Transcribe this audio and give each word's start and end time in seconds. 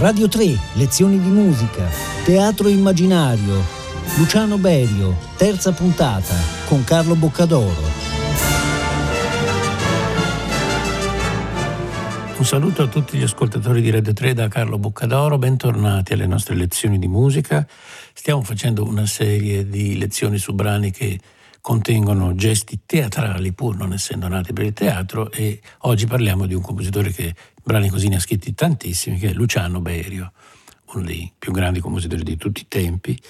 Radio 0.00 0.28
3, 0.28 0.56
lezioni 0.74 1.18
di 1.18 1.28
musica, 1.28 1.88
teatro 2.24 2.68
immaginario, 2.68 3.64
Luciano 4.16 4.56
Berio, 4.56 5.16
terza 5.36 5.72
puntata, 5.72 6.36
con 6.68 6.84
Carlo 6.84 7.16
Boccadoro. 7.16 7.82
Un 12.36 12.44
saluto 12.44 12.82
a 12.82 12.86
tutti 12.86 13.18
gli 13.18 13.24
ascoltatori 13.24 13.80
di 13.80 13.90
Radio 13.90 14.12
3 14.12 14.34
da 14.34 14.46
Carlo 14.46 14.78
Boccadoro, 14.78 15.36
bentornati 15.36 16.12
alle 16.12 16.28
nostre 16.28 16.54
lezioni 16.54 17.00
di 17.00 17.08
musica. 17.08 17.66
Stiamo 18.12 18.42
facendo 18.42 18.84
una 18.84 19.06
serie 19.06 19.68
di 19.68 19.98
lezioni 19.98 20.38
su 20.38 20.54
brani 20.54 20.92
che 20.92 21.18
contengono 21.60 22.34
gesti 22.34 22.80
teatrali 22.86 23.52
pur 23.52 23.76
non 23.76 23.92
essendo 23.92 24.28
nati 24.28 24.52
per 24.52 24.64
il 24.64 24.72
teatro 24.72 25.30
e 25.30 25.60
oggi 25.80 26.06
parliamo 26.06 26.46
di 26.46 26.54
un 26.54 26.62
compositore 26.62 27.10
che 27.10 27.34
brani 27.68 27.90
così 27.90 28.08
ne 28.08 28.16
ha 28.16 28.20
scritti 28.20 28.54
tantissimi, 28.54 29.18
che 29.18 29.28
è 29.28 29.32
Luciano 29.34 29.82
Berio, 29.82 30.32
uno 30.94 31.04
dei 31.04 31.30
più 31.38 31.52
grandi 31.52 31.80
compositori 31.80 32.22
di 32.22 32.38
tutti 32.38 32.62
i 32.62 32.66
tempi, 32.66 33.20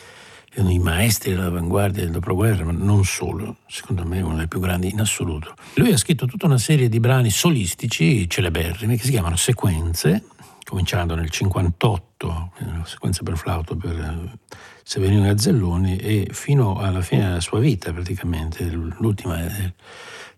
uno 0.58 0.68
dei 0.68 0.78
maestri 0.78 1.32
dell'avanguardia 1.32 2.04
del 2.04 2.12
dopoguerra, 2.12 2.64
ma 2.64 2.70
non 2.70 3.04
solo, 3.04 3.56
secondo 3.66 4.04
me 4.04 4.20
uno 4.20 4.36
dei 4.36 4.46
più 4.46 4.60
grandi 4.60 4.92
in 4.92 5.00
assoluto. 5.00 5.54
Lui 5.74 5.90
ha 5.92 5.96
scritto 5.96 6.26
tutta 6.26 6.46
una 6.46 6.56
serie 6.56 6.88
di 6.88 7.00
solistici 7.30 8.30
celeberrimi 8.30 8.96
che 8.96 9.02
si 9.02 9.10
chiamano 9.10 9.34
sequenze, 9.34 10.26
cominciando 10.62 11.16
nel 11.16 11.30
58, 11.30 12.52
una 12.58 12.86
sequenza 12.86 13.24
per 13.24 13.36
flauto 13.36 13.74
per 13.74 13.98
eh, 13.98 14.38
Severino 14.84 15.22
Gazzelloni 15.22 15.96
e 15.96 16.28
fino 16.30 16.78
alla 16.78 17.02
fine 17.02 17.24
della 17.24 17.40
sua 17.40 17.58
vita 17.58 17.92
praticamente, 17.92 18.70
l'ultima 18.70 19.36
è 19.36 19.72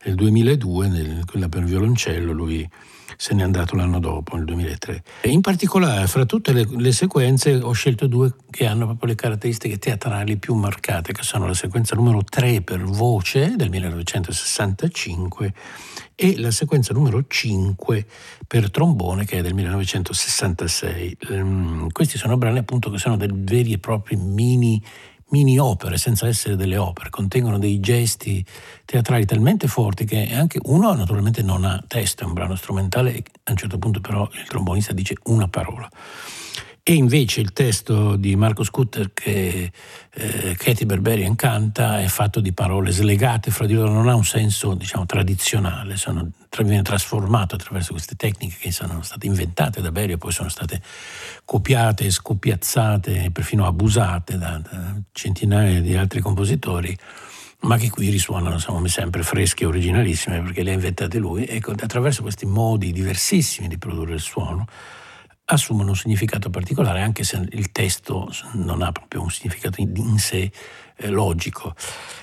nel 0.05 0.15
2002, 0.15 1.24
quella 1.27 1.51
per 1.51 1.65
violoncello, 1.65 2.32
lui 2.32 2.66
se 3.16 3.34
n'è 3.34 3.42
andato 3.42 3.77
l'anno 3.77 3.98
dopo, 4.00 4.37
nel 4.37 4.45
2003. 4.45 5.02
E 5.23 5.28
in 5.30 5.41
particolare, 5.41 6.06
fra 6.06 6.24
tutte 6.24 6.52
le, 6.52 6.66
le, 6.68 6.93
sequenze, 6.93 7.54
ho 7.54 7.73
scelto 7.73 8.07
due 8.07 8.35
che 8.51 8.66
hanno 8.66 8.87
proprio 8.87 9.09
le 9.09 9.15
caratteristiche 9.15 9.79
teatrali 9.79 10.37
più 10.37 10.54
marcate, 10.54 11.12
che 11.12 11.23
sono 11.23 11.46
la 11.46 11.54
sequenza 11.54 11.95
numero 11.95 12.23
3 12.23 12.62
per 12.62 12.82
voce 12.82 13.54
del 13.57 13.70
1965 13.70 15.52
e 16.15 16.38
la 16.38 16.51
sequenza 16.51 16.93
numero 16.93 17.24
5 17.26 18.07
per 18.46 18.70
trombone 18.70 19.24
che 19.24 19.38
è 19.38 19.42
del 19.42 19.54
1966. 19.54 21.16
Um, 21.30 21.90
questi 21.90 22.18
sono 22.18 22.37
brani 22.37 22.59
appunto 22.59 22.90
che 22.90 22.98
sono 22.98 23.16
dei 23.16 23.30
veri 23.32 23.73
e 23.73 23.79
propri 23.79 24.16
mini 24.16 24.82
mini 25.30 25.59
opere 25.59 25.96
senza 25.96 26.26
essere 26.26 26.56
delle 26.56 26.76
opere, 26.76 27.10
contengono 27.10 27.59
dei 27.59 27.80
gesti 27.80 28.45
teatrali 28.84 29.24
talmente 29.24 29.66
forti 29.66 30.04
che 30.04 30.32
anche 30.32 30.59
uno 30.64 30.92
naturalmente 30.95 31.42
non 31.42 31.64
ha 31.64 31.82
testo, 31.86 32.24
è 32.24 32.26
un 32.26 32.34
brano 32.34 32.54
strumentale 32.54 33.23
a 33.45 33.51
un 33.51 33.56
certo 33.56 33.78
punto 33.78 34.01
però 34.01 34.28
il 34.32 34.45
trombonista 34.46 34.92
dice 34.92 35.16
una 35.24 35.48
parola. 35.48 35.88
E 36.91 36.95
invece 36.95 37.41
il 37.41 37.52
testo 37.52 38.16
di 38.16 38.35
Marco 38.35 38.65
Scooter 38.65 39.13
che 39.13 39.71
eh, 40.13 40.57
Katie 40.59 40.87
Berberian 40.87 41.37
canta 41.37 42.01
è 42.01 42.09
fatto 42.09 42.41
di 42.41 42.52
parole 42.52 42.91
slegate 42.91 43.52
fra 43.52 43.65
di 43.65 43.74
loro, 43.74 43.93
non 43.93 44.09
ha 44.09 44.16
un 44.16 44.24
senso 44.24 44.74
diciamo, 44.74 45.07
tradizionale, 45.07 45.97
sono, 45.97 46.32
viene 46.65 46.82
trasformato 46.82 47.55
attraverso 47.55 47.93
queste 47.93 48.16
tecniche 48.16 48.57
che 48.59 48.73
sono 48.73 49.02
state 49.02 49.27
inventate 49.27 49.80
da 49.80 49.93
Berio 49.93 50.16
e 50.16 50.19
poi 50.19 50.32
sono 50.32 50.49
state 50.49 50.82
copiate, 51.45 52.10
scoppiazzate 52.10 53.23
e 53.23 53.30
perfino 53.30 53.66
abusate 53.66 54.37
da, 54.37 54.59
da 54.59 54.97
centinaia 55.13 55.80
di 55.80 55.97
altri 55.97 56.19
compositori 56.19 56.99
ma 57.60 57.77
che 57.77 57.88
qui 57.88 58.10
risuonano 58.10 58.54
insomma, 58.54 58.88
sempre 58.88 59.23
fresche 59.23 59.63
e 59.63 59.69
originalissime 59.69 60.43
perché 60.43 60.65
le 60.65 60.73
ha 60.73 60.75
inventate 60.75 61.19
lui 61.19 61.45
e 61.45 61.63
attraverso 61.65 62.23
questi 62.23 62.47
modi 62.47 62.91
diversissimi 62.91 63.69
di 63.69 63.79
produrre 63.79 64.15
il 64.15 64.21
suono 64.21 64.66
assumono 65.54 65.91
un 65.91 65.97
significato 65.97 66.50
particolare, 66.50 67.03
anche 67.03 67.25
se 67.25 67.47
il 67.50 67.72
testo 67.72 68.31
non 68.53 68.82
ha 68.82 68.93
proprio 68.93 69.22
un 69.22 69.31
significato 69.31 69.81
in 69.81 70.19
sé 70.19 70.50
eh, 70.97 71.08
logico. 71.08 71.75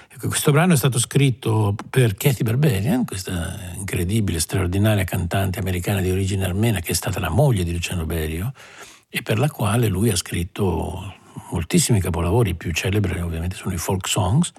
Ecco, 0.10 0.30
questo 0.30 0.52
brano 0.52 0.74
è 0.74 0.78
stato 0.78 1.00
scritto 1.00 1.76
per 1.90 2.16
Kathy 2.16 2.44
Berberian, 2.44 3.06
questa 3.06 3.56
incredibile, 3.76 4.40
straordinaria 4.40 5.04
cantante 5.04 5.60
americana 5.60 6.02
di 6.02 6.10
origine 6.10 6.46
armena 6.46 6.80
che 6.80 6.92
è 6.92 6.96
stata 6.96 7.20
la 7.20 7.30
moglie 7.30 7.64
di 7.64 7.72
Luciano 7.72 8.06
Berio 8.06 8.52
e 9.10 9.22
per 9.22 9.38
la 9.38 9.50
quale 9.50 9.88
lui 9.88 10.10
ha 10.10 10.16
scritto 10.16 11.14
moltissimi 11.52 12.00
capolavori, 12.00 12.50
i 12.50 12.56
più 12.56 12.72
celebri 12.72 13.20
ovviamente 13.20 13.56
sono 13.56 13.74
i 13.74 13.78
folk 13.78 14.08
songs, 14.08 14.52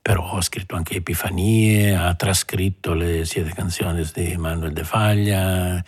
però 0.00 0.36
ha 0.36 0.40
scritto 0.40 0.76
anche 0.76 0.94
Epifanie, 0.94 1.96
ha 1.96 2.14
trascritto 2.14 2.94
le 2.94 3.24
siete 3.24 3.52
canzoni 3.52 4.08
di 4.14 4.36
Manuel 4.36 4.72
De 4.72 4.84
Faglia, 4.84 5.84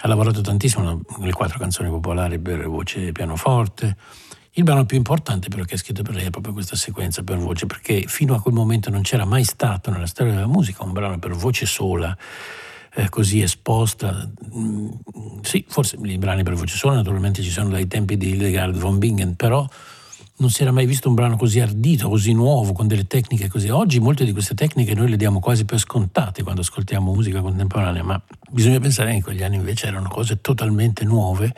ha 0.00 0.08
lavorato 0.08 0.40
tantissimo 0.40 1.00
nelle 1.18 1.32
quattro 1.32 1.58
canzoni 1.58 1.88
popolari 1.88 2.38
per 2.38 2.66
voce 2.68 3.08
e 3.08 3.12
pianoforte. 3.12 3.96
Il 4.52 4.62
brano 4.62 4.86
più 4.86 4.96
importante 4.96 5.48
però 5.48 5.64
che 5.64 5.74
ha 5.74 5.78
scritto 5.78 6.02
per 6.02 6.14
lei 6.14 6.26
è 6.26 6.30
proprio 6.30 6.52
questa 6.52 6.76
sequenza 6.76 7.22
per 7.22 7.36
voce, 7.36 7.66
perché 7.66 8.04
fino 8.06 8.34
a 8.34 8.40
quel 8.40 8.54
momento 8.54 8.88
non 8.90 9.02
c'era 9.02 9.24
mai 9.24 9.44
stato 9.44 9.90
nella 9.90 10.06
storia 10.06 10.32
della 10.32 10.46
musica 10.46 10.82
un 10.82 10.92
brano 10.92 11.18
per 11.18 11.32
voce 11.32 11.66
sola, 11.66 12.16
eh, 12.94 13.08
così 13.10 13.42
esposta. 13.42 14.30
Mm, 14.54 14.88
sì, 15.42 15.64
forse 15.68 15.96
i 16.00 16.18
brani 16.18 16.42
per 16.42 16.54
voce 16.54 16.76
sola 16.76 16.94
naturalmente 16.94 17.42
ci 17.42 17.50
sono 17.50 17.68
dai 17.68 17.86
tempi 17.86 18.16
di 18.16 18.30
Hildegard 18.30 18.76
von 18.78 18.98
Bingen, 18.98 19.36
però 19.36 19.66
non 20.38 20.50
si 20.50 20.62
era 20.62 20.72
mai 20.72 20.86
visto 20.86 21.08
un 21.08 21.14
brano 21.14 21.36
così 21.36 21.60
ardito, 21.60 22.08
così 22.08 22.32
nuovo, 22.32 22.72
con 22.72 22.86
delle 22.86 23.06
tecniche 23.06 23.48
così. 23.48 23.68
Oggi 23.68 24.00
molte 24.00 24.24
di 24.24 24.32
queste 24.32 24.54
tecniche 24.54 24.94
noi 24.94 25.08
le 25.08 25.16
diamo 25.16 25.40
quasi 25.40 25.64
per 25.64 25.78
scontate 25.78 26.42
quando 26.42 26.60
ascoltiamo 26.60 27.12
musica 27.12 27.40
contemporanea, 27.40 28.02
ma 28.02 28.20
bisogna 28.50 28.78
pensare 28.78 29.10
che 29.10 29.16
in 29.16 29.22
quegli 29.22 29.42
anni 29.42 29.56
invece 29.56 29.86
erano 29.86 30.08
cose 30.08 30.40
totalmente 30.40 31.04
nuove. 31.04 31.54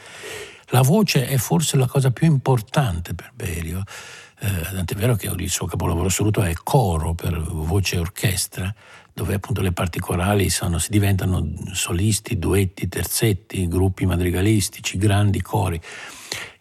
La 0.71 0.83
voce 0.83 1.27
è 1.27 1.37
forse 1.39 1.77
la 1.77 1.87
cosa 1.87 2.11
più 2.11 2.27
importante 2.27 3.15
per 3.15 3.33
Berio, 3.35 3.83
eh, 4.41 4.49
tant'è 4.73 4.95
vero 4.95 5.17
che 5.17 5.27
il 5.27 5.51
suo 5.51 5.67
capolavoro 5.67 6.07
assoluto 6.07 6.43
è 6.43 6.53
coro 6.63 7.15
per 7.15 7.41
voce 7.41 7.97
e 7.97 7.99
orchestra, 7.99 8.73
dove 9.13 9.35
appunto 9.35 9.63
le 9.63 9.73
parti 9.73 9.99
corali 9.99 10.49
sono, 10.49 10.79
si 10.79 10.91
diventano 10.91 11.45
solisti, 11.73 12.39
duetti, 12.39 12.87
terzetti, 12.87 13.67
gruppi 13.67 14.07
madrigalistici, 14.07 14.97
grandi 14.97 15.43
cori. 15.43 15.81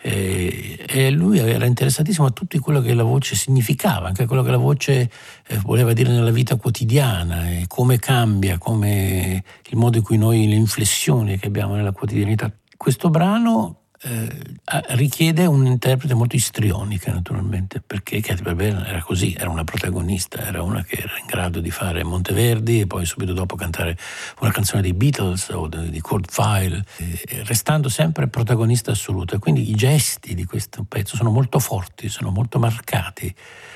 E 0.01 1.09
lui 1.11 1.39
era 1.39 1.65
interessatissimo 1.65 2.27
a 2.27 2.31
tutto 2.31 2.57
quello 2.59 2.81
che 2.81 2.93
la 2.93 3.03
voce 3.03 3.35
significava, 3.35 4.07
anche 4.07 4.25
quello 4.25 4.43
che 4.43 4.51
la 4.51 4.57
voce 4.57 5.09
eh, 5.47 5.57
voleva 5.63 5.93
dire 5.93 6.11
nella 6.11 6.31
vita 6.31 6.55
quotidiana, 6.55 7.49
e 7.49 7.65
come 7.67 7.99
cambia, 7.99 8.57
come 8.57 9.43
il 9.69 9.77
modo 9.77 9.97
in 9.97 10.03
cui 10.03 10.17
noi, 10.17 10.47
le 10.47 10.55
inflessioni 10.55 11.37
che 11.37 11.47
abbiamo 11.47 11.75
nella 11.75 11.91
quotidianità. 11.91 12.51
Questo 12.75 13.09
brano 13.09 13.86
eh, 14.07 14.95
richiede 14.95 15.45
un 15.45 15.65
interprete 15.65 16.13
molto 16.13 16.35
istrionica 16.35 17.11
naturalmente, 17.11 17.81
perché 17.85 18.21
Katy 18.21 18.41
Barber 18.41 18.85
era 18.87 19.01
così, 19.01 19.35
era 19.37 19.49
una 19.49 19.63
protagonista, 19.63 20.45
era 20.45 20.61
una 20.61 20.83
che 20.83 20.97
era 20.97 21.17
in 21.19 21.25
grado 21.25 21.59
di 21.59 21.71
fare 21.71 22.03
Monteverdi 22.03 22.81
e 22.81 22.87
poi 22.87 23.05
subito 23.05 23.33
dopo 23.33 23.55
cantare 23.55 23.97
una 24.39 24.51
canzone 24.51 24.81
dei 24.81 24.93
Beatles 24.93 25.49
o 25.49 25.67
di 25.67 25.99
Kurt 25.99 26.31
File, 26.31 26.83
eh, 26.97 27.43
restando 27.43 27.89
sempre 27.89 28.27
protagonista 28.27 28.91
assoluta. 28.91 29.37
Quindi 29.39 29.69
i 29.69 29.75
gesti 29.75 30.33
di 30.35 30.45
questo 30.45 30.85
pezzo 30.87 31.15
sono 31.15 31.29
molto 31.29 31.59
forti, 31.59 32.07
sono 32.07 32.29
molto 32.29 32.59
marcati, 32.59 33.33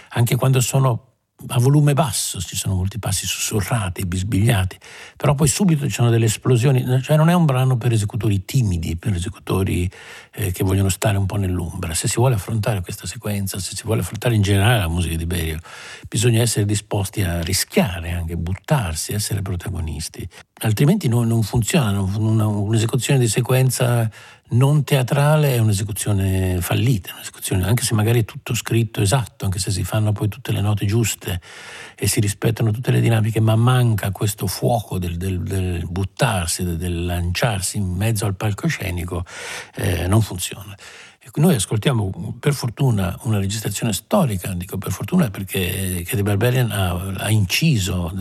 anche 0.09 0.35
quando 0.35 0.61
sono 0.61 1.10
a 1.47 1.59
volume 1.59 1.93
basso, 1.93 2.39
ci 2.39 2.55
sono 2.55 2.75
molti 2.75 2.99
passi 2.99 3.25
sussurrati, 3.25 4.05
bisbigliati, 4.05 4.77
però 5.17 5.35
poi 5.35 5.47
subito 5.47 5.85
ci 5.85 5.91
sono 5.91 6.09
delle 6.09 6.25
esplosioni, 6.25 7.01
cioè 7.01 7.17
non 7.17 7.29
è 7.29 7.33
un 7.33 7.45
brano 7.45 7.77
per 7.77 7.91
esecutori 7.91 8.45
timidi, 8.45 8.95
per 8.95 9.13
esecutori 9.13 9.89
eh, 10.33 10.51
che 10.51 10.63
vogliono 10.63 10.89
stare 10.89 11.17
un 11.17 11.25
po' 11.25 11.37
nell'ombra. 11.37 11.93
Se 11.93 12.07
si 12.07 12.15
vuole 12.15 12.35
affrontare 12.35 12.81
questa 12.81 13.07
sequenza, 13.07 13.59
se 13.59 13.75
si 13.75 13.83
vuole 13.83 14.01
affrontare 14.01 14.35
in 14.35 14.41
generale 14.41 14.79
la 14.79 14.87
musica 14.87 15.15
di 15.15 15.25
Berio, 15.25 15.59
bisogna 16.07 16.41
essere 16.41 16.65
disposti 16.65 17.21
a 17.23 17.41
rischiare, 17.41 18.11
anche 18.11 18.37
buttarsi, 18.37 19.13
essere 19.13 19.41
protagonisti, 19.41 20.27
altrimenti 20.61 21.07
non, 21.07 21.27
non 21.27 21.43
funziona, 21.43 21.99
una, 22.01 22.47
un'esecuzione 22.47 23.19
di 23.19 23.27
sequenza 23.27 24.09
non 24.51 24.83
teatrale 24.83 25.55
è 25.55 25.59
un'esecuzione 25.59 26.59
fallita, 26.61 27.13
un'esecuzione, 27.13 27.65
anche 27.65 27.83
se 27.83 27.93
magari 27.93 28.21
è 28.21 28.25
tutto 28.25 28.53
scritto 28.53 29.01
esatto, 29.01 29.45
anche 29.45 29.59
se 29.59 29.71
si 29.71 29.83
fanno 29.83 30.11
poi 30.11 30.27
tutte 30.27 30.51
le 30.51 30.61
note 30.61 30.85
giuste 30.85 31.39
e 31.95 32.07
si 32.07 32.19
rispettano 32.19 32.71
tutte 32.71 32.91
le 32.91 32.99
dinamiche, 32.99 33.39
ma 33.39 33.55
manca 33.55 34.11
questo 34.11 34.47
fuoco 34.47 34.99
del, 34.99 35.17
del, 35.17 35.41
del 35.41 35.87
buttarsi, 35.87 36.63
del, 36.63 36.77
del, 36.77 37.05
lanciarsi 37.05 37.77
in 37.77 37.91
mezzo 37.91 38.25
al 38.25 38.35
palcoscenico, 38.35 39.23
eh, 39.75 40.07
non 40.07 40.21
funziona. 40.21 40.75
Noi 41.33 41.55
ascoltiamo 41.55 42.35
per 42.39 42.53
fortuna 42.53 43.17
una 43.23 43.37
registrazione 43.37 43.93
storica, 43.93 44.53
dico 44.53 44.77
per 44.77 44.91
fortuna 44.91 45.29
perché 45.29 46.03
Katie 46.05 46.23
Barbarian 46.23 46.71
ha, 46.71 46.91
ha 46.91 47.29
inciso. 47.29 48.11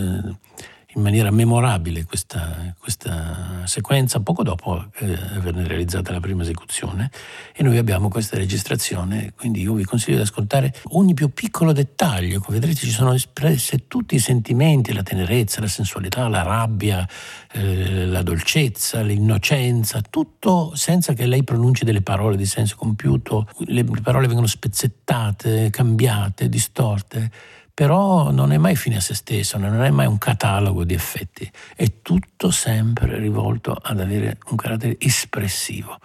In 0.94 1.02
maniera 1.02 1.30
memorabile 1.30 2.04
questa, 2.04 2.74
questa 2.76 3.64
sequenza. 3.66 4.18
Poco 4.18 4.42
dopo 4.42 4.86
eh, 4.98 5.12
averne 5.36 5.64
realizzata 5.66 6.10
la 6.10 6.18
prima 6.18 6.42
esecuzione 6.42 7.10
e 7.54 7.62
noi 7.62 7.78
abbiamo 7.78 8.08
questa 8.08 8.36
registrazione, 8.36 9.32
quindi 9.36 9.60
io 9.60 9.74
vi 9.74 9.84
consiglio 9.84 10.16
di 10.16 10.22
ascoltare 10.22 10.74
ogni 10.88 11.14
più 11.14 11.32
piccolo 11.32 11.70
dettaglio, 11.70 12.40
come 12.40 12.58
vedrete 12.58 12.80
ci 12.80 12.90
sono 12.90 13.12
espresse 13.12 13.86
tutti 13.86 14.16
i 14.16 14.18
sentimenti, 14.18 14.92
la 14.92 15.04
tenerezza, 15.04 15.60
la 15.60 15.68
sensualità, 15.68 16.26
la 16.26 16.42
rabbia, 16.42 17.08
eh, 17.52 18.06
la 18.06 18.22
dolcezza, 18.22 19.00
l'innocenza, 19.02 20.00
tutto 20.00 20.72
senza 20.74 21.12
che 21.12 21.26
lei 21.26 21.44
pronunci 21.44 21.84
delle 21.84 22.02
parole 22.02 22.36
di 22.36 22.46
senso 22.46 22.74
compiuto, 22.74 23.48
le 23.66 23.84
parole 23.84 24.26
vengono 24.26 24.48
spezzettate, 24.48 25.70
cambiate, 25.70 26.48
distorte 26.48 27.30
però 27.80 28.30
non 28.30 28.52
è 28.52 28.58
mai 28.58 28.76
fine 28.76 28.96
a 28.96 29.00
se 29.00 29.14
stesso, 29.14 29.56
non 29.56 29.82
è 29.82 29.88
mai 29.88 30.04
un 30.04 30.18
catalogo 30.18 30.84
di 30.84 30.92
effetti, 30.92 31.50
è 31.74 32.02
tutto 32.02 32.50
sempre 32.50 33.18
rivolto 33.18 33.72
ad 33.72 34.00
avere 34.00 34.36
un 34.50 34.56
carattere 34.56 34.96
espressivo. 34.98 35.98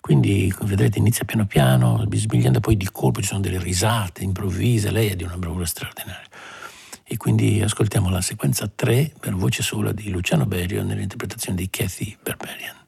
Quindi 0.00 0.54
vedrete 0.60 0.98
inizia 0.98 1.24
piano 1.24 1.46
piano, 1.46 2.04
bisbigliando 2.06 2.60
poi 2.60 2.76
di 2.76 2.88
colpo 2.92 3.20
ci 3.20 3.26
sono 3.26 3.40
delle 3.40 3.58
risate 3.58 4.22
improvvise, 4.22 4.92
lei 4.92 5.08
è 5.08 5.16
di 5.16 5.24
una 5.24 5.36
bravura 5.36 5.66
straordinaria. 5.66 6.28
E 7.02 7.16
quindi 7.16 7.60
ascoltiamo 7.60 8.08
la 8.08 8.20
sequenza 8.20 8.70
3 8.72 9.14
per 9.18 9.34
voce 9.34 9.64
sola 9.64 9.90
di 9.90 10.10
Luciano 10.10 10.46
Berio 10.46 10.84
nell'interpretazione 10.84 11.56
di 11.56 11.68
Kathy 11.70 12.16
Berberian. 12.22 12.79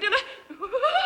gidene. 0.00 0.16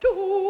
to 0.00 0.49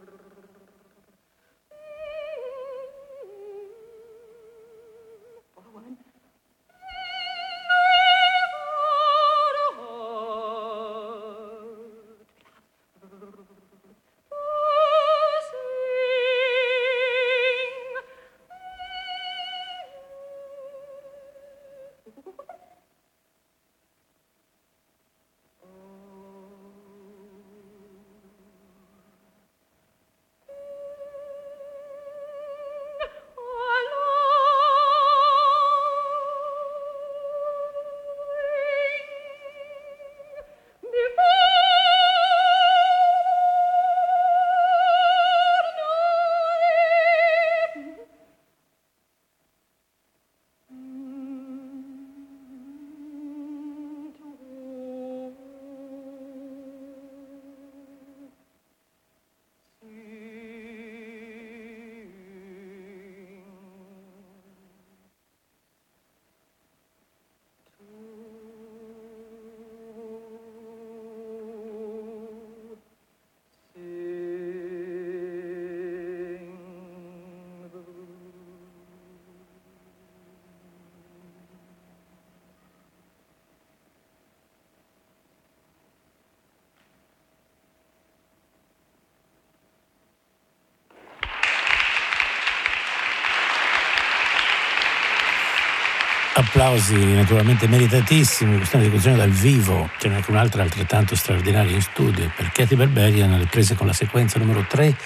applausi 96.41 96.95
naturalmente 97.13 97.67
meritatissimi, 97.67 98.57
questa 98.57 98.77
è 98.77 98.79
un'esecuzione 98.79 99.15
dal 99.15 99.29
vivo, 99.29 99.89
ce 99.99 100.09
n'è 100.09 100.15
anche 100.15 100.31
un'altra 100.31 100.63
altrettanto 100.63 101.15
straordinaria 101.15 101.75
in 101.75 101.81
studio 101.81 102.31
per 102.35 102.51
Katy 102.51 102.75
Berberian, 102.75 103.37
le 103.37 103.45
prese 103.45 103.75
con 103.75 103.85
la 103.85 103.93
sequenza 103.93 104.39
numero 104.39 104.65
3 104.67 104.97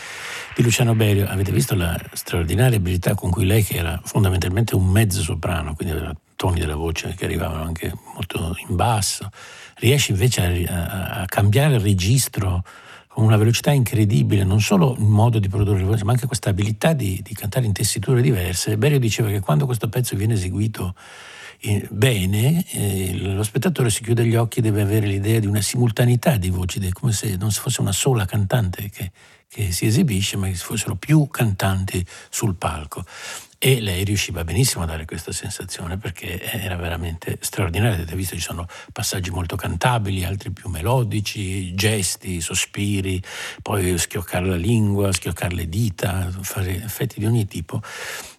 di 0.56 0.64
Luciano 0.64 0.96
Berio. 0.96 1.28
Avete 1.28 1.52
visto 1.52 1.76
la 1.76 2.00
straordinaria 2.14 2.78
abilità 2.78 3.16
con 3.16 3.30
cui 3.30 3.46
lei, 3.46 3.64
che 3.64 3.76
era 3.76 4.00
fondamentalmente 4.04 4.76
un 4.76 4.88
mezzo 4.88 5.22
soprano, 5.22 5.76
quindi 5.76 5.94
aveva 5.94 6.16
toni 6.38 6.60
della 6.60 6.76
voce 6.76 7.14
che 7.18 7.26
arrivavano 7.26 7.64
anche 7.64 7.94
molto 8.14 8.56
in 8.68 8.76
basso, 8.76 9.30
riesce 9.76 10.12
invece 10.12 10.68
a, 10.70 10.84
a, 10.84 11.22
a 11.22 11.26
cambiare 11.26 11.76
il 11.76 11.82
registro 11.82 12.64
con 13.16 13.24
una 13.24 13.38
velocità 13.38 13.72
incredibile, 13.72 14.44
non 14.44 14.60
solo 14.60 14.94
il 15.00 15.06
modo 15.06 15.40
di 15.40 15.48
produrre 15.48 15.78
le 15.78 15.86
voci, 15.86 16.04
ma 16.04 16.12
anche 16.12 16.28
questa 16.28 16.50
abilità 16.50 16.92
di, 16.92 17.22
di 17.24 17.34
cantare 17.34 17.66
in 17.66 17.72
tessiture 17.72 18.22
diverse. 18.22 18.78
Berio 18.78 19.00
diceva 19.00 19.30
che 19.30 19.40
quando 19.40 19.66
questo 19.66 19.88
pezzo 19.88 20.18
viene 20.18 20.34
eseguito 20.34 20.94
eh, 21.62 21.88
bene, 21.90 22.66
eh, 22.72 23.18
lo 23.18 23.42
spettatore 23.44 23.90
si 23.90 24.04
chiude 24.04 24.26
gli 24.26 24.36
occhi 24.36 24.60
e 24.60 24.64
deve 24.64 24.82
avere 24.82 25.08
l'idea 25.08 25.40
di 25.40 25.48
una 25.48 25.62
simultaneità 25.62 26.36
di 26.36 26.50
voci, 26.50 26.92
come 26.92 27.14
se 27.14 27.38
non 27.38 27.52
fosse 27.52 27.80
una 27.80 27.94
sola 27.94 28.26
cantante 28.26 28.90
che, 28.90 29.14
che 29.48 29.72
si 29.72 29.86
esibisce, 29.86 30.38
ma 30.38 30.48
che 30.48 30.56
fossero 30.56 30.96
più 30.96 31.28
cantanti 31.30 32.06
sul 32.30 32.56
palco. 32.56 33.06
E 33.58 33.80
lei 33.82 34.04
riusciva 34.04 34.44
benissimo 34.44 34.84
a 34.84 34.86
dare 34.86 35.06
questa 35.06 35.32
sensazione 35.32 35.98
perché 35.98 36.40
era 36.42 36.76
veramente 36.76 37.38
straordinaria. 37.42 37.96
Avete 37.96 38.16
visto, 38.16 38.36
ci 38.36 38.42
sono 38.42 38.68
passaggi 38.92 39.32
molto 39.32 39.56
cantabili, 39.56 40.24
altri 40.24 40.52
più 40.52 40.70
melodici, 40.70 41.74
gesti, 41.74 42.42
sospiri, 42.42 43.22
poi 43.62 43.98
schioccare 43.98 44.46
la 44.46 44.56
lingua, 44.56 45.12
schioccare 45.14 45.56
le 45.56 45.70
dita, 45.70 46.30
fare 46.42 46.84
effetti 46.84 47.20
di 47.20 47.26
ogni 47.26 47.48
tipo 47.48 47.82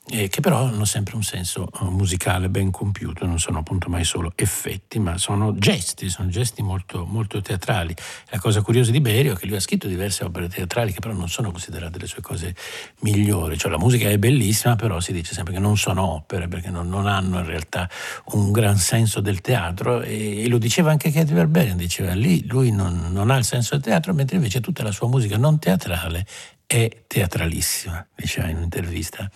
eh, 0.08 0.28
che 0.28 0.40
però 0.40 0.64
hanno 0.64 0.84
sempre 0.84 1.16
un 1.16 1.22
senso 1.22 1.68
eh, 1.68 1.84
musicale 1.84 2.48
ben 2.48 2.70
compiuto, 2.70 3.26
non 3.26 3.40
sono 3.40 3.58
appunto 3.58 3.88
mai 3.88 4.04
solo 4.04 4.32
effetti, 4.36 5.00
ma 5.00 5.18
sono 5.18 5.56
gesti, 5.58 6.08
sono 6.08 6.28
gesti 6.28 6.62
molto, 6.62 7.04
molto 7.04 7.40
teatrali. 7.40 7.94
La 8.30 8.38
cosa 8.38 8.62
curiosa 8.62 8.92
di 8.92 9.00
Berio 9.00 9.34
è 9.34 9.36
che 9.36 9.46
lui 9.46 9.56
ha 9.56 9.60
scritto 9.60 9.88
diverse 9.88 10.24
opere 10.24 10.48
teatrali 10.48 10.92
che 10.96 11.00
però 11.00 11.14
non 11.14 11.28
sono 11.28 11.50
considerate 11.50 11.98
le 11.98 12.06
sue 12.06 12.22
cose 12.22 12.54
migliori, 13.00 13.58
cioè 13.58 13.70
la 13.70 13.78
musica 13.78 14.08
è 14.08 14.18
bellissima, 14.18 14.76
però 14.76 14.98
si 14.98 15.12
dice 15.12 15.34
sempre 15.34 15.52
che 15.52 15.60
non 15.60 15.76
sono 15.76 16.02
opere 16.02 16.48
perché 16.48 16.70
non, 16.70 16.88
non 16.88 17.06
hanno 17.06 17.38
in 17.38 17.46
realtà 17.46 17.88
un 18.32 18.50
gran 18.50 18.78
senso 18.78 19.20
del 19.20 19.40
teatro 19.40 20.00
e, 20.00 20.42
e 20.42 20.48
lo 20.48 20.58
diceva 20.58 20.90
anche 20.90 21.12
Katie 21.12 21.34
Berberian, 21.34 21.76
diceva 21.76 22.14
lì 22.14 22.46
lui 22.46 22.70
non, 22.70 23.12
non 23.12 23.30
ha 23.30 23.36
il 23.36 23.44
senso 23.44 23.74
del 23.74 23.84
teatro, 23.84 24.14
mentre 24.14 24.36
invece 24.36 24.60
tutta 24.60 24.82
la 24.82 24.92
sua 24.92 25.08
musica 25.08 25.36
non 25.36 25.58
teatrale 25.58 26.26
è 26.66 27.04
teatralissima, 27.06 28.04
diceva 28.14 28.48
in 28.48 28.56
un'intervista 28.56 29.30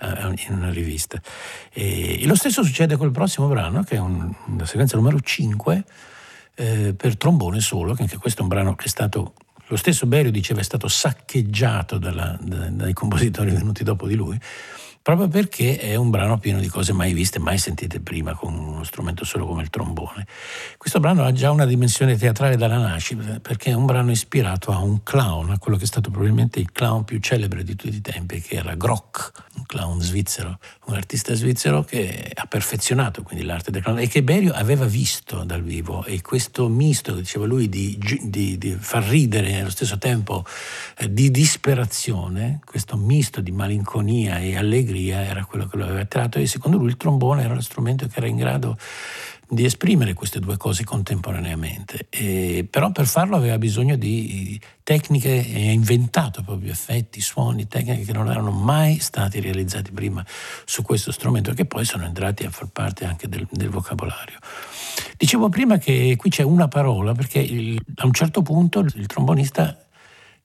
uh, 0.00 0.30
in 0.30 0.54
una 0.56 0.70
rivista. 0.70 1.20
E, 1.72 2.22
lo 2.26 2.34
stesso 2.34 2.64
succede 2.64 2.96
col 2.96 3.12
prossimo 3.12 3.46
brano, 3.46 3.84
che 3.84 3.96
è 3.96 3.98
un, 3.98 4.34
la 4.56 4.66
sequenza 4.66 4.96
numero 4.96 5.20
5, 5.20 5.84
eh, 6.54 6.94
per 6.94 7.16
trombone 7.16 7.60
solo, 7.60 7.94
che 7.94 8.02
anche 8.02 8.16
questo 8.16 8.40
è 8.40 8.42
un 8.42 8.48
brano 8.48 8.74
che 8.74 8.86
è 8.86 8.88
stato, 8.88 9.34
lo 9.72 9.78
stesso 9.78 10.04
Berio 10.04 10.30
diceva, 10.30 10.60
è 10.60 10.64
stato 10.64 10.86
saccheggiato 10.86 11.96
dalla, 11.96 12.36
da, 12.42 12.68
dai 12.68 12.92
compositori 12.92 13.50
venuti 13.52 13.82
dopo 13.82 14.06
di 14.06 14.14
lui 14.14 14.38
proprio 15.02 15.26
perché 15.26 15.78
è 15.78 15.96
un 15.96 16.10
brano 16.10 16.38
pieno 16.38 16.60
di 16.60 16.68
cose 16.68 16.92
mai 16.92 17.12
viste, 17.12 17.40
mai 17.40 17.58
sentite 17.58 17.98
prima 17.98 18.34
con 18.34 18.54
uno 18.54 18.84
strumento 18.84 19.24
solo 19.24 19.46
come 19.46 19.62
il 19.62 19.70
trombone. 19.70 20.26
Questo 20.78 21.00
brano 21.00 21.24
ha 21.24 21.32
già 21.32 21.50
una 21.50 21.66
dimensione 21.66 22.16
teatrale 22.16 22.56
dalla 22.56 22.78
nascita, 22.78 23.40
perché 23.40 23.70
è 23.70 23.74
un 23.74 23.84
brano 23.84 24.12
ispirato 24.12 24.70
a 24.70 24.78
un 24.78 25.02
clown, 25.02 25.50
a 25.50 25.58
quello 25.58 25.76
che 25.76 25.84
è 25.84 25.86
stato 25.88 26.10
probabilmente 26.10 26.60
il 26.60 26.70
clown 26.70 27.02
più 27.02 27.18
celebre 27.18 27.64
di 27.64 27.74
tutti 27.74 27.96
i 27.96 28.00
tempi, 28.00 28.40
che 28.40 28.54
era 28.54 28.76
Grock, 28.76 29.32
un 29.56 29.66
clown 29.66 30.00
svizzero, 30.00 30.58
un 30.86 30.94
artista 30.94 31.34
svizzero 31.34 31.82
che 31.82 32.30
ha 32.32 32.46
perfezionato 32.46 33.22
quindi 33.22 33.44
l'arte 33.44 33.72
del 33.72 33.82
clown 33.82 33.98
e 33.98 34.06
che 34.06 34.22
Berio 34.22 34.52
aveva 34.52 34.84
visto 34.84 35.42
dal 35.42 35.62
vivo 35.62 36.04
e 36.04 36.20
questo 36.20 36.68
misto, 36.68 37.12
diceva 37.12 37.44
lui, 37.44 37.68
di, 37.68 37.98
di, 38.22 38.56
di 38.56 38.76
far 38.78 39.02
ridere 39.02 39.48
e 39.48 39.60
allo 39.60 39.70
stesso 39.70 39.98
tempo 39.98 40.44
eh, 40.98 41.12
di 41.12 41.30
disperazione, 41.32 42.60
questo 42.64 42.96
misto 42.96 43.40
di 43.40 43.50
malinconia 43.50 44.38
e 44.38 44.56
allegria 44.56 44.91
allegria 44.92 45.24
era 45.24 45.44
quello 45.44 45.66
che 45.66 45.76
lo 45.76 45.84
aveva 45.84 46.00
attratto 46.00 46.38
e 46.38 46.46
secondo 46.46 46.76
lui 46.76 46.88
il 46.88 46.96
trombone 46.96 47.42
era 47.42 47.54
lo 47.54 47.60
strumento 47.60 48.06
che 48.06 48.18
era 48.18 48.26
in 48.26 48.36
grado 48.36 48.76
di 49.48 49.66
esprimere 49.66 50.14
queste 50.14 50.40
due 50.40 50.56
cose 50.56 50.82
contemporaneamente. 50.82 52.06
E, 52.08 52.66
però 52.68 52.90
per 52.90 53.06
farlo 53.06 53.36
aveva 53.36 53.58
bisogno 53.58 53.96
di 53.96 54.58
tecniche 54.82 55.46
e 55.46 55.68
ha 55.68 55.72
inventato 55.72 56.42
proprio 56.42 56.72
effetti, 56.72 57.20
suoni, 57.20 57.68
tecniche 57.68 58.04
che 58.04 58.12
non 58.14 58.30
erano 58.30 58.50
mai 58.50 58.98
stati 58.98 59.40
realizzati 59.40 59.92
prima 59.92 60.24
su 60.64 60.82
questo 60.82 61.12
strumento 61.12 61.52
che 61.52 61.66
poi 61.66 61.84
sono 61.84 62.04
entrati 62.04 62.44
a 62.44 62.50
far 62.50 62.68
parte 62.68 63.04
anche 63.04 63.28
del, 63.28 63.46
del 63.50 63.68
vocabolario. 63.68 64.38
Dicevo 65.18 65.50
prima 65.50 65.76
che 65.76 66.14
qui 66.16 66.30
c'è 66.30 66.42
una 66.42 66.68
parola 66.68 67.12
perché 67.12 67.40
il, 67.40 67.78
a 67.96 68.06
un 68.06 68.12
certo 68.12 68.40
punto 68.40 68.80
il 68.80 69.06
trombonista 69.06 69.76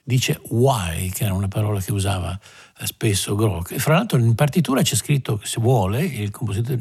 dice 0.08 0.40
why, 0.52 1.10
che 1.10 1.26
era 1.26 1.34
una 1.34 1.50
parola 1.50 1.82
che 1.82 1.92
usava 1.92 2.40
spesso 2.84 3.36
Grock. 3.36 3.72
E 3.72 3.80
fra 3.80 3.96
l'altro 3.96 4.18
in 4.18 4.36
partitura 4.36 4.82
c'è 4.82 4.96
scritto 4.96 5.36
che 5.38 5.46
se 5.46 5.60
vuole 5.60 6.02
il, 6.06 6.32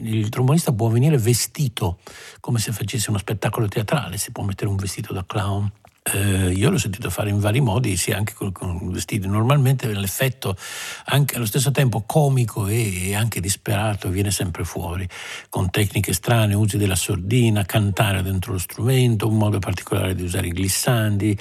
il, 0.02 0.28
trombonista 0.28 0.72
può 0.72 0.86
venire 0.88 1.18
vestito 1.18 1.98
come 2.38 2.60
se 2.60 2.70
facesse 2.70 3.10
uno 3.10 3.18
spettacolo 3.18 3.66
teatrale, 3.66 4.16
si 4.16 4.30
può 4.30 4.44
mettere 4.44 4.70
un 4.70 4.76
vestito 4.76 5.12
da 5.12 5.24
clown 5.26 5.68
eh, 6.12 6.52
io 6.52 6.70
l'ho 6.70 6.78
sentito 6.78 7.10
fare 7.10 7.30
in 7.30 7.40
vari 7.40 7.60
modi, 7.60 7.96
sì, 7.96 8.12
anche 8.12 8.32
con, 8.32 8.52
con 8.52 8.92
vestiti. 8.92 9.26
Normalmente 9.26 9.92
l'effetto, 9.92 10.56
anche 11.06 11.34
allo 11.34 11.46
stesso 11.46 11.72
tempo 11.72 12.04
comico 12.06 12.68
e, 12.68 13.08
e, 13.08 13.14
anche 13.16 13.40
disperato, 13.40 14.08
viene 14.08 14.30
sempre 14.30 14.64
fuori, 14.64 15.08
con 15.48 15.68
tecniche 15.68 16.12
strane, 16.12 16.54
usi 16.54 16.76
della 16.76 16.94
sordina, 16.94 17.64
cantare 17.64 18.22
dentro 18.22 18.52
lo 18.52 18.58
strumento, 18.58 19.26
un 19.26 19.36
modo 19.36 19.58
particolare 19.58 20.14
di 20.14 20.22
usare 20.22 20.46
i 20.46 20.52
glissandi, 20.52 21.36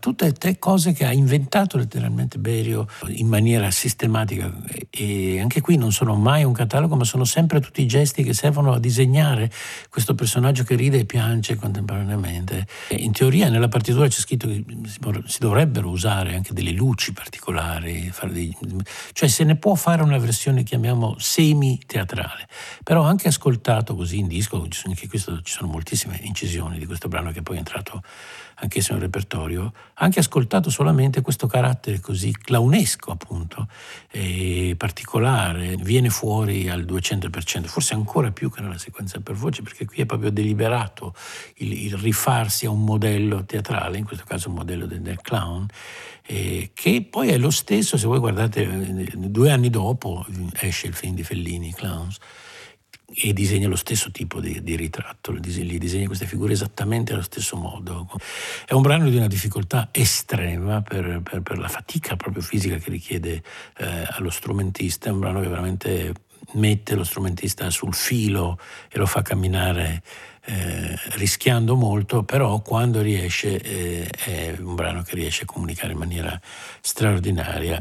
tutte 0.00 0.32
te 0.32 0.58
cose 0.58 0.92
che 0.92 1.04
ha 1.04 1.12
inventato 1.12 1.76
letteralmente 1.76 2.38
Berio 2.38 2.88
in 3.08 3.26
maniera 3.26 3.70
sistematica. 3.70 4.50
E 4.88 5.38
anche 5.38 5.60
qui 5.60 5.76
non 5.76 5.92
sono 5.92 6.14
mai 6.14 6.44
un 6.44 6.52
catalogo, 6.52 6.96
ma 6.96 7.04
sono 7.04 7.24
sempre 7.24 7.60
tutti 7.60 7.82
i 7.82 7.86
gesti 7.86 8.22
che 8.22 8.32
servono 8.32 8.72
a 8.72 8.78
disegnare 8.78 9.50
questo 9.90 10.14
personaggio 10.14 10.64
che 10.64 10.76
ride 10.76 11.00
e 11.00 11.04
piange 11.04 11.56
contemporaneamente. 11.56 12.66
In 12.90 13.12
teoria, 13.12 13.50
nella 13.50 13.68
partita 13.68 13.80
partitura 13.82 14.06
c'è 14.06 14.20
scritto 14.20 14.46
che 14.46 14.64
si 15.26 15.38
dovrebbero 15.40 15.88
usare 15.88 16.36
anche 16.36 16.54
delle 16.54 16.70
luci 16.70 17.12
particolari, 17.12 18.12
dei, 18.30 18.56
cioè 19.12 19.28
se 19.28 19.42
ne 19.42 19.56
può 19.56 19.74
fare 19.74 20.02
una 20.02 20.18
versione, 20.18 20.62
chiamiamo, 20.62 21.16
semi-teatrale. 21.18 22.46
Però 22.84 23.02
anche 23.02 23.26
ascoltato 23.26 23.96
così 23.96 24.18
in 24.18 24.28
disco, 24.28 24.64
anche 24.86 25.08
questo, 25.08 25.42
ci 25.42 25.52
sono 25.52 25.68
moltissime 25.68 26.20
incisioni 26.22 26.78
di 26.78 26.86
questo 26.86 27.08
brano 27.08 27.32
che 27.32 27.42
poi 27.42 27.56
è 27.56 27.58
entrato 27.58 28.02
anch'esso 28.62 28.92
nel 28.92 29.02
repertorio, 29.02 29.72
anche 29.94 30.20
ascoltato 30.20 30.70
solamente 30.70 31.20
questo 31.20 31.46
carattere 31.46 32.00
così 32.00 32.32
clownesco 32.32 33.10
appunto, 33.10 33.68
particolare, 34.76 35.76
viene 35.76 36.10
fuori 36.10 36.68
al 36.68 36.84
200%, 36.84 37.64
forse 37.64 37.94
ancora 37.94 38.30
più 38.30 38.50
che 38.50 38.60
nella 38.60 38.78
sequenza 38.78 39.20
per 39.20 39.34
voce, 39.34 39.62
perché 39.62 39.84
qui 39.84 40.02
è 40.02 40.06
proprio 40.06 40.30
deliberato 40.30 41.14
il, 41.56 41.72
il 41.72 41.96
rifarsi 41.96 42.66
a 42.66 42.70
un 42.70 42.84
modello 42.84 43.44
teatrale, 43.44 43.98
in 43.98 44.04
questo 44.04 44.24
caso 44.24 44.48
un 44.48 44.54
modello 44.54 44.86
del, 44.86 45.00
del 45.00 45.20
clown, 45.20 45.66
eh, 46.24 46.70
che 46.72 47.06
poi 47.08 47.30
è 47.30 47.38
lo 47.38 47.50
stesso, 47.50 47.96
se 47.96 48.06
voi 48.06 48.20
guardate, 48.20 48.62
eh, 48.62 49.10
due 49.16 49.50
anni 49.50 49.70
dopo 49.70 50.24
esce 50.60 50.86
il 50.86 50.94
film 50.94 51.14
di 51.14 51.24
Fellini, 51.24 51.74
Clowns, 51.74 52.18
e 53.14 53.32
disegna 53.32 53.68
lo 53.68 53.76
stesso 53.76 54.10
tipo 54.10 54.40
di, 54.40 54.62
di 54.62 54.76
ritratto, 54.76 55.32
gli 55.32 55.78
disegna 55.78 56.06
queste 56.06 56.26
figure 56.26 56.52
esattamente 56.52 57.12
allo 57.12 57.22
stesso 57.22 57.56
modo. 57.56 58.08
È 58.66 58.72
un 58.72 58.82
brano 58.82 59.08
di 59.08 59.16
una 59.16 59.26
difficoltà 59.26 59.88
estrema 59.92 60.82
per, 60.82 61.20
per, 61.22 61.42
per 61.42 61.58
la 61.58 61.68
fatica 61.68 62.16
proprio 62.16 62.42
fisica 62.42 62.76
che 62.76 62.90
richiede 62.90 63.42
eh, 63.78 64.06
allo 64.10 64.30
strumentista, 64.30 65.08
è 65.08 65.12
un 65.12 65.20
brano 65.20 65.40
che 65.40 65.48
veramente 65.48 66.12
mette 66.54 66.94
lo 66.94 67.04
strumentista 67.04 67.70
sul 67.70 67.94
filo 67.94 68.58
e 68.90 68.98
lo 68.98 69.06
fa 69.06 69.22
camminare 69.22 70.02
eh, 70.44 70.98
rischiando 71.12 71.76
molto, 71.76 72.24
però 72.24 72.60
quando 72.60 73.00
riesce 73.00 73.60
eh, 73.60 74.08
è 74.08 74.56
un 74.58 74.74
brano 74.74 75.02
che 75.02 75.14
riesce 75.14 75.44
a 75.44 75.46
comunicare 75.46 75.92
in 75.92 75.98
maniera 75.98 76.40
straordinaria. 76.80 77.78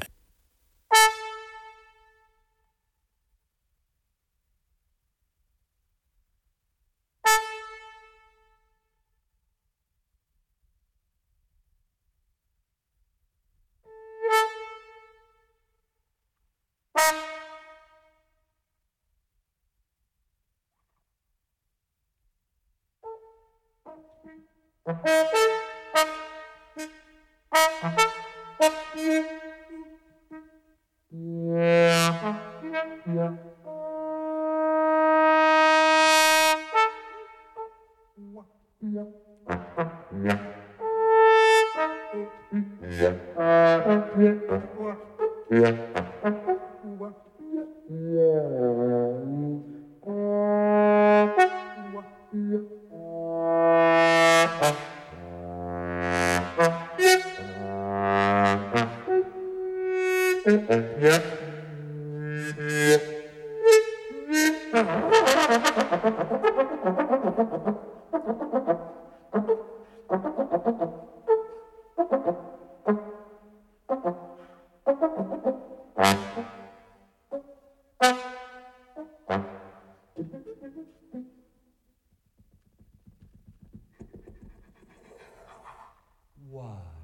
哇 86.52 87.01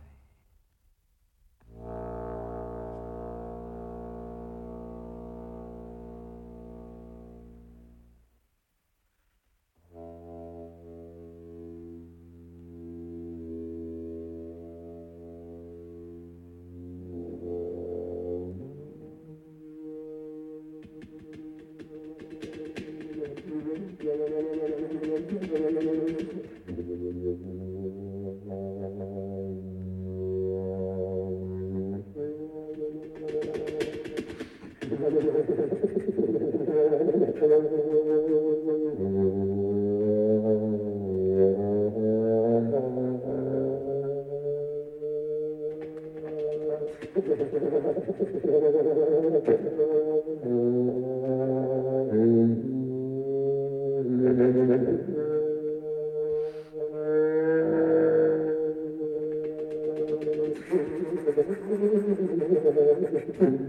Thank 63.39 63.51
you. 63.61 63.66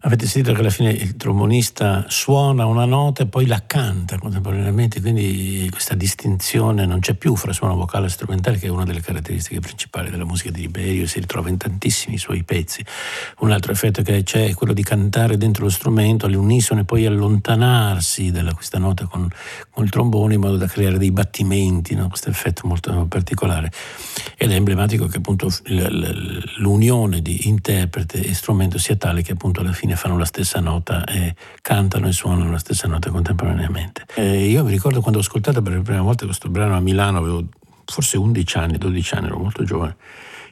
Avete 0.00 0.28
sentito 0.28 0.54
che 0.54 0.60
alla 0.60 0.70
fine 0.70 0.92
il 0.92 1.16
trombonista 1.16 2.04
suona 2.06 2.66
una 2.66 2.84
nota 2.84 3.24
e 3.24 3.26
poi 3.26 3.46
la 3.46 3.64
canta 3.66 4.16
contemporaneamente, 4.16 5.00
quindi 5.00 5.66
questa 5.72 5.96
distinzione 5.96 6.86
non 6.86 7.00
c'è 7.00 7.14
più 7.14 7.34
fra 7.34 7.52
suono 7.52 7.74
vocale 7.74 8.06
e 8.06 8.08
strumentale, 8.08 8.58
che 8.58 8.68
è 8.68 8.70
una 8.70 8.84
delle 8.84 9.00
caratteristiche 9.00 9.58
principali 9.58 10.08
della 10.08 10.24
musica 10.24 10.52
di 10.52 10.60
Liberio, 10.60 11.04
si 11.08 11.18
ritrova 11.18 11.48
in 11.48 11.56
tantissimi 11.56 12.16
suoi 12.16 12.44
pezzi. 12.44 12.84
Un 13.38 13.50
altro 13.50 13.72
effetto 13.72 14.02
che 14.02 14.22
c'è 14.22 14.46
è 14.46 14.54
quello 14.54 14.72
di 14.72 14.84
cantare 14.84 15.36
dentro 15.36 15.64
lo 15.64 15.70
strumento 15.70 16.26
all'unisono 16.26 16.82
e 16.82 16.84
poi 16.84 17.04
allontanarsi 17.04 18.30
da 18.30 18.54
questa 18.54 18.78
nota 18.78 19.06
con, 19.06 19.28
con, 19.68 19.82
il 19.82 19.90
trombone 19.90 20.34
in 20.34 20.40
modo 20.40 20.56
da 20.58 20.68
creare 20.68 20.98
dei 20.98 21.10
battimenti, 21.10 21.96
no? 21.96 22.06
questo 22.06 22.30
effetto 22.30 22.68
molto 22.68 23.04
particolare. 23.06 23.72
Ed 24.36 24.52
è 24.52 24.54
emblematico 24.54 25.06
che 25.06 25.16
appunto 25.16 25.52
l'unione 26.58 27.20
di 27.20 27.48
interprete 27.48 28.22
e 28.22 28.32
strumento 28.32 28.78
sia 28.78 28.94
tale 28.94 29.22
che 29.22 29.32
appunto 29.32 29.60
alla 29.60 29.72
fine 29.72 29.86
fine 29.88 29.96
fanno 29.96 30.18
la 30.18 30.24
stessa 30.24 30.60
nota 30.60 31.04
e 31.04 31.34
cantano 31.62 32.08
e 32.08 32.12
suonano 32.12 32.50
la 32.50 32.58
stessa 32.58 32.86
nota 32.86 33.10
contemporaneamente. 33.10 34.04
E 34.14 34.46
io 34.46 34.64
mi 34.64 34.70
ricordo 34.70 35.00
quando 35.00 35.18
ho 35.18 35.22
ascoltato 35.22 35.62
per 35.62 35.74
la 35.74 35.80
prima 35.80 36.02
volta 36.02 36.26
questo 36.26 36.48
brano 36.50 36.76
a 36.76 36.80
Milano, 36.80 37.18
avevo 37.18 37.46
forse 37.86 38.18
11 38.18 38.58
anni, 38.58 38.78
12 38.78 39.14
anni, 39.14 39.26
ero 39.26 39.38
molto 39.38 39.64
giovane, 39.64 39.96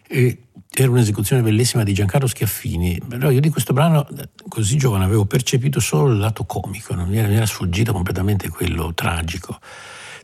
e 0.08 0.38
era 0.70 0.90
un'esecuzione 0.90 1.42
bellissima 1.42 1.82
di 1.82 1.92
Giancarlo 1.92 2.26
Schiaffini, 2.26 3.00
però 3.06 3.30
io 3.30 3.40
di 3.40 3.50
questo 3.50 3.72
brano 3.72 4.06
così 4.48 4.76
giovane 4.76 5.04
avevo 5.04 5.26
percepito 5.26 5.80
solo 5.80 6.12
il 6.12 6.18
lato 6.18 6.44
comico, 6.44 6.94
non 6.94 7.08
mi 7.08 7.18
era, 7.18 7.28
mi 7.28 7.36
era 7.36 7.46
sfuggito 7.46 7.92
completamente 7.92 8.48
quello 8.48 8.94
tragico, 8.94 9.58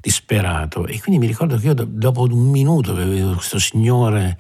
disperato 0.01 0.87
e 0.87 1.01
quindi 1.01 1.21
mi 1.21 1.27
ricordo 1.27 1.57
che 1.57 1.67
io 1.67 1.75
dopo 1.75 2.23
un 2.23 2.51
minuto 2.51 2.95
che 2.95 3.03
avevo 3.03 3.35
questo 3.35 3.59
signore 3.59 4.39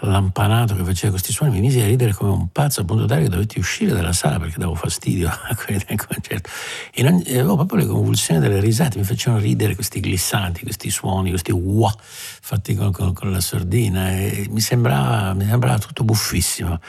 lampanato 0.00 0.74
che 0.74 0.82
faceva 0.82 1.12
questi 1.12 1.32
suoni, 1.32 1.52
mi 1.52 1.60
misi 1.60 1.80
a 1.80 1.86
ridere 1.86 2.12
come 2.12 2.30
un 2.30 2.48
pazzo, 2.50 2.80
al 2.80 2.86
punto 2.86 3.06
tale 3.06 3.22
che 3.22 3.28
dovetti 3.28 3.58
uscire 3.58 3.92
dalla 3.92 4.12
sala 4.12 4.38
perché 4.38 4.58
davo 4.58 4.74
fastidio 4.74 5.28
a 5.30 5.54
quelli 5.54 5.82
del 5.86 6.04
concerto. 6.04 6.50
E 6.92 7.02
non, 7.02 7.22
avevo 7.26 7.56
proprio 7.56 7.80
le 7.80 7.86
convulsioni 7.86 8.40
delle 8.40 8.60
risate, 8.60 8.98
mi 8.98 9.04
facevano 9.04 9.42
ridere 9.42 9.74
questi 9.74 10.00
glissanti, 10.00 10.62
questi 10.62 10.90
suoni, 10.90 11.30
questi 11.30 11.52
wah 11.52 11.94
fatti 11.98 12.74
con, 12.74 12.90
con, 12.92 13.12
con 13.12 13.30
la 13.30 13.40
sordina. 13.40 14.10
E 14.12 14.46
mi 14.50 14.60
sembrava, 14.60 15.32
mi 15.34 15.46
sembrava 15.46 15.78
tutto 15.78 16.04
buffissimo. 16.04 16.80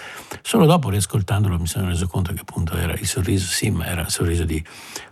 Solo 0.42 0.66
dopo, 0.66 0.90
riascoltandolo, 0.90 1.60
mi 1.60 1.68
sono 1.68 1.88
reso 1.88 2.08
conto 2.08 2.34
che 2.34 2.42
appunto 2.42 2.76
era 2.76 2.94
il 2.94 3.08
sorriso, 3.08 3.48
sì, 3.48 3.70
ma 3.70 3.86
era 3.86 4.02
il 4.02 4.10
sorriso 4.10 4.44
di 4.44 4.64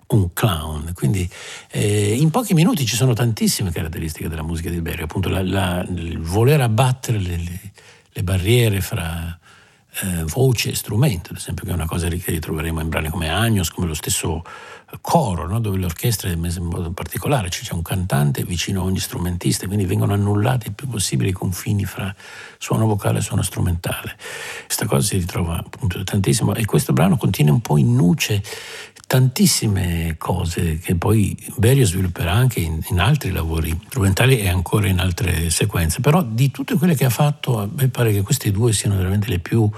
un 0.08 0.34
clown. 0.34 0.92
Quindi 0.94 1.30
eh, 1.72 2.14
in 2.14 2.30
pochi 2.30 2.54
minuti 2.54 2.86
ci 2.86 2.96
sono 2.96 3.14
tantissime 3.14 3.72
caratteristiche 3.72 4.30
della 4.30 4.44
musica 4.44 4.70
di 4.70 4.82
Berry, 4.82 5.04
appunto 5.04 5.30
la, 5.30 5.44
la, 5.44 5.86
il 5.90 6.20
voler 6.20 6.62
abbattere 6.62 7.18
le, 7.20 7.38
le, 7.38 7.60
le 8.14 8.24
barriere 8.24 8.82
fra 8.82 9.38
eh, 10.02 10.24
voce 10.26 10.72
e 10.72 10.76
strumento, 10.76 11.32
ad 11.32 11.38
esempio, 11.38 11.66
che 11.66 11.72
è 11.72 11.74
una 11.74 11.86
cosa 11.86 12.08
che 12.08 12.32
ritroveremo 12.32 12.80
in 12.80 12.90
brani 12.90 13.10
come 13.10 13.30
Agnos, 13.30 13.70
come 13.70 13.88
lo 13.88 13.94
stesso 13.94 14.44
coro, 15.02 15.48
no? 15.48 15.60
dove 15.60 15.78
l'orchestra 15.78 16.30
è 16.30 16.36
messa 16.36 16.60
in 16.60 16.66
modo 16.66 16.92
particolare, 16.92 17.50
cioè 17.50 17.64
c'è 17.64 17.74
un 17.74 17.82
cantante 17.82 18.44
vicino 18.44 18.82
a 18.82 18.84
ogni 18.84 19.00
strumentista, 19.00 19.66
quindi 19.66 19.86
vengono 19.86 20.14
annullati 20.14 20.68
il 20.68 20.74
più 20.74 20.88
possibile 20.88 21.30
i 21.30 21.34
confini 21.34 21.86
fra 21.86 22.14
suono 22.58 22.86
vocale 22.86 23.20
e 23.20 23.22
suono 23.22 23.42
strumentale. 23.42 24.16
Questa 24.66 24.86
cosa 24.86 25.02
si 25.08 25.18
ritrova 25.18 25.58
appunto 25.58 26.04
tantissimo 26.04 26.54
e 26.54 26.66
questo 26.66 26.94
brano 26.94 27.18
contiene 27.18 27.52
un 27.52 27.62
po' 27.62 27.78
in 27.78 27.96
nuce 27.96 28.44
tantissime 29.14 30.16
cose 30.18 30.80
che 30.80 30.96
poi 30.96 31.38
Berio 31.58 31.86
svilupperà 31.86 32.32
anche 32.32 32.60
in, 32.62 32.80
in, 32.90 33.00
altri 33.00 33.30
lavori 33.30 33.80
strumentali 33.86 34.40
e 34.40 34.50
ancora 34.50 34.88
in 34.88 34.98
altre 34.98 35.52
sequenze, 35.52 36.00
però 36.00 36.24
di 36.24 36.50
tutte 36.50 36.74
quelle 36.78 36.96
che 36.96 37.06
ha 37.06 37.12
fatto 37.12 37.60
a 37.60 37.70
me 37.72 37.90
pare 37.90 38.12
che 38.12 38.24
queste 38.24 38.50
due 38.50 38.74
siano 38.74 38.96
veramente 38.96 39.30
le 39.30 39.38
più 39.38 39.70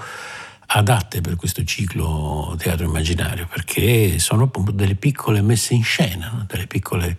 adatte 0.68 1.20
per 1.20 1.36
questo 1.36 1.64
ciclo 1.64 2.54
teatro 2.56 2.86
immaginario, 2.86 3.46
perché 3.46 4.18
sono 4.20 4.44
appunto 4.44 4.70
delle 4.70 4.94
piccole 4.94 5.42
messe 5.42 5.74
in 5.74 5.84
scena, 5.84 6.30
no? 6.32 6.46
delle, 6.48 6.66
piccole, 6.66 7.18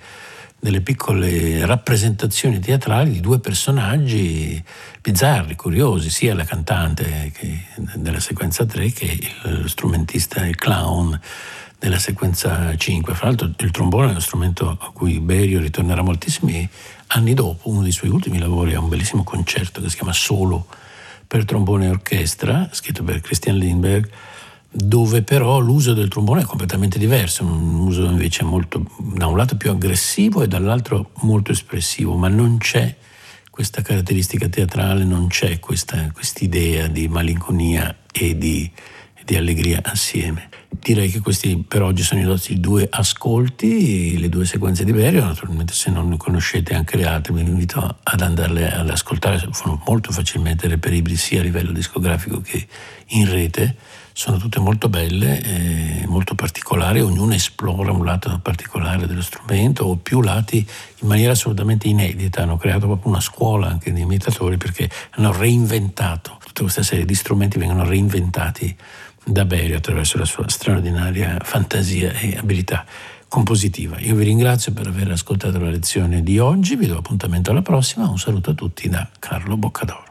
delle 0.60 0.82
piccole 0.82 1.64
rappresentazioni 1.68 2.58
teatrali 2.58 3.12
di 3.12 3.20
due 3.20 3.40
personaggi 3.40 4.60
bizzarri, 5.00 5.56
curiosi, 5.56 6.10
sia 6.10 6.34
la 6.34 6.46
cantante 6.46 7.32
che, 7.32 7.66
della 7.94 8.20
sequenza 8.20 8.66
3 8.66 8.92
che 8.92 9.20
lo 9.44 9.68
strumentista, 9.68 10.44
il 10.48 10.56
clown 10.56 11.20
nella 11.80 12.00
sequenza 12.00 12.76
5. 12.76 13.14
Fra 13.14 13.28
l'altro 13.28 13.50
il 13.58 13.72
trombone 13.72 14.08
è 14.08 14.10
uno 14.12 14.20
strumento 14.20 14.70
a 14.70 14.92
cui 14.92 15.20
Berio 15.20 15.60
ritornerà 15.60 16.02
moltissimi 16.02 16.68
anni 17.08 17.34
dopo. 17.34 17.70
Uno 17.70 17.82
dei 17.82 17.92
suoi 17.92 18.10
ultimi 18.10 18.40
lavori 18.40 18.72
è 18.72 18.78
un 18.78 18.90
bellissimo 18.90 19.24
concerto 19.24 19.82
che 19.82 19.90
si 19.90 19.96
chiama 19.96 20.14
Solo 20.14 20.68
per 21.28 21.46
trombone 21.46 21.86
e 21.86 21.90
orchestra, 21.90 22.70
scritto 22.72 23.04
per 23.04 23.22
Christian 23.22 23.58
Lindbergh, 23.58 24.10
dove 24.70 25.24
però 25.24 25.60
l'uso 25.60 25.94
del 25.94 26.08
trombone 26.08 26.42
è 26.42 26.46
completamente 26.46 27.00
diverso, 27.00 27.44
un 27.44 27.80
uso 27.80 28.06
invece 28.06 28.44
molto, 28.44 28.86
da 28.98 29.28
un 29.28 29.36
lato 29.36 29.58
più 29.58 29.70
aggressivo 29.72 30.44
e 30.44 30.48
dall'altro 30.48 31.12
molto 31.22 31.52
espressivo, 31.52 32.16
ma 32.16 32.28
non 32.28 32.58
c'è 32.58 32.96
questa 33.50 33.82
caratteristica 33.82 34.48
teatrale, 34.48 35.04
non 35.04 35.28
c'è 35.28 35.60
questa 35.60 36.12
idea 36.40 36.88
di 36.88 37.08
malinconia 37.08 37.96
e 38.12 38.38
di, 38.38 38.70
di 39.26 39.36
allegria 39.36 39.82
assieme. 39.84 40.50
Direi 40.70 41.10
che 41.10 41.22
questi 41.22 41.64
per 41.66 41.82
oggi 41.82 42.04
sono 42.04 42.20
i 42.20 42.26
nostri 42.26 42.60
due 42.60 42.88
ascolti, 42.92 44.18
le 44.20 44.28
due 44.28 44.46
sequenze 44.46 44.84
di 44.84 44.92
Berio. 44.92 45.24
Naturalmente, 45.24 45.74
se 45.74 45.90
non 45.90 46.10
ne 46.10 46.18
conoscete 46.18 46.74
anche 46.76 46.98
le 46.98 47.06
altre, 47.06 47.34
vi 47.34 47.42
invito 47.42 47.98
ad 48.04 48.22
andarle 48.22 48.72
ad 48.72 48.90
ascoltare. 48.90 49.48
Sono 49.52 49.82
molto 49.86 50.12
facilmente 50.12 50.68
reperibili 50.68 51.16
sia 51.16 51.40
a 51.40 51.44
livello 51.44 51.72
discografico 51.72 52.42
che 52.42 52.68
in 53.08 53.30
rete. 53.30 53.76
Sono 54.12 54.38
tutte 54.38 54.60
molto 54.60 54.90
belle, 54.90 55.42
eh, 55.42 56.08
molto 56.08 56.36
particolari. 56.36 57.00
Ognuna 57.02 57.36
esplora 57.36 57.92
un 57.92 58.04
lato 58.04 58.38
particolare 58.42 59.08
dello 59.08 59.22
strumento 59.22 59.86
o 59.86 59.96
più 59.96 60.22
lati 60.22 60.58
in 60.58 61.08
maniera 61.08 61.32
assolutamente 61.32 61.88
inedita. 61.88 62.42
Hanno 62.42 62.58
creato 62.58 62.88
proprio 62.88 63.12
una 63.12 63.22
scuola 63.22 63.68
anche 63.68 63.94
di 63.94 64.02
imitatori 64.02 64.58
perché 64.58 64.90
hanno 65.12 65.32
reinventato 65.32 66.40
tutta 66.44 66.62
questa 66.62 66.84
serie 66.84 67.06
di 67.06 67.16
strumenti, 67.16 67.58
vengono 67.58 67.86
reinventati 67.86 68.76
da 69.28 69.44
Berio 69.46 69.78
attraverso 69.78 70.18
la 70.18 70.26
sua 70.26 70.48
straordinaria 70.48 71.38
fantasia 71.44 72.14
e 72.14 72.38
abilità 72.38 72.86
compositiva. 73.28 74.00
Io 74.00 74.16
vi 74.16 74.24
ringrazio 74.24 74.72
per 74.72 74.88
aver 74.88 75.12
ascoltato 75.12 75.60
la 75.60 75.70
lezione 75.70 76.24
di 76.24 76.40
oggi, 76.40 76.78
vi 76.78 76.88
do 76.88 76.98
appuntamento 76.98 77.52
alla 77.52 77.62
prossima, 77.62 78.08
un 78.08 78.18
saluto 78.18 78.52
a 78.52 78.54
tutti 78.54 78.88
da 78.88 79.08
Carlo 79.20 79.58
Boccadoro. 79.58 80.07